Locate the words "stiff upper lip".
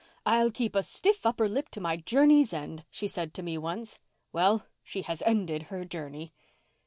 0.81-1.69